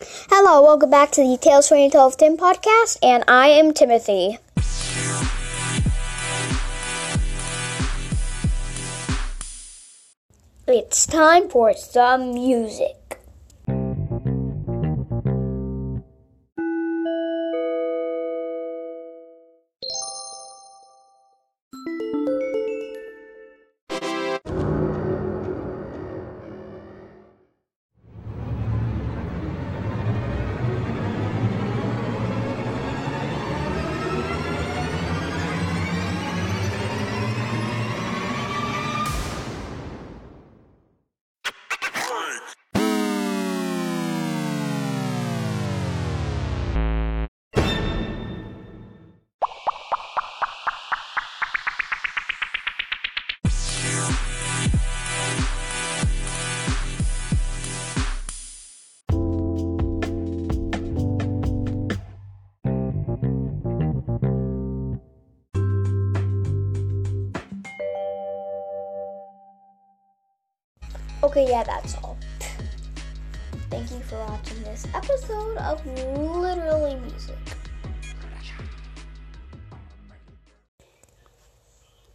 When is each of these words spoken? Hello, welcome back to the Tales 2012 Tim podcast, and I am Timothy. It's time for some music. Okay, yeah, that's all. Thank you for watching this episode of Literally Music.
Hello, 0.00 0.62
welcome 0.62 0.88
back 0.88 1.10
to 1.10 1.20
the 1.20 1.36
Tales 1.36 1.68
2012 1.68 2.16
Tim 2.16 2.36
podcast, 2.38 2.96
and 3.02 3.22
I 3.28 3.48
am 3.48 3.74
Timothy. 3.74 4.38
It's 10.66 11.04
time 11.04 11.50
for 11.50 11.74
some 11.74 12.32
music. 12.32 13.01
Okay, 71.24 71.46
yeah, 71.48 71.62
that's 71.62 71.94
all. 71.98 72.18
Thank 73.70 73.90
you 73.92 74.00
for 74.00 74.18
watching 74.26 74.60
this 74.64 74.86
episode 74.92 75.56
of 75.56 75.86
Literally 75.86 76.96
Music. 76.96 77.38